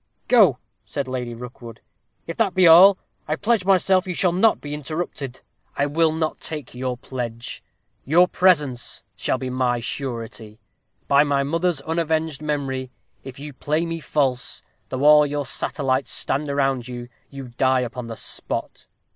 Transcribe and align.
"Go," 0.27 0.57
said 0.83 1.07
Lady 1.07 1.35
Rookwood; 1.35 1.79
"if 2.25 2.35
that 2.37 2.55
be 2.55 2.65
all, 2.65 2.97
I 3.27 3.35
pledge 3.35 3.65
myself 3.65 4.07
you 4.07 4.15
shall 4.15 4.31
not 4.31 4.59
be 4.59 4.73
interrupted." 4.73 5.41
"I 5.77 5.85
will 5.85 6.11
not 6.11 6.39
take 6.41 6.73
your 6.73 6.97
pledge; 6.97 7.63
your 8.03 8.27
presence 8.27 9.03
shall 9.15 9.37
be 9.37 9.51
my 9.51 9.79
surety. 9.79 10.59
By 11.07 11.23
my 11.23 11.43
mother's 11.43 11.81
unavenged 11.81 12.41
memory, 12.41 12.89
if 13.23 13.37
you 13.37 13.53
play 13.53 13.85
me 13.85 13.99
false, 13.99 14.63
though 14.89 15.03
all 15.03 15.23
your 15.27 15.45
satellites 15.45 16.11
stand 16.11 16.49
around 16.49 16.87
you, 16.87 17.07
you 17.29 17.49
die 17.49 17.81
upon 17.81 18.07
the 18.07 18.17
spot! 18.17 18.87